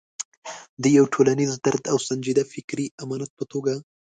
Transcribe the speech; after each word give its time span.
د 0.83 0.83
یو 0.97 1.05
ټولنیز 1.13 1.51
درد 1.65 1.83
او 1.91 1.97
سنجیده 2.07 2.43
فکري 2.51 2.85
امانت 3.03 3.31
په 3.35 3.43
توګه. 3.51 3.73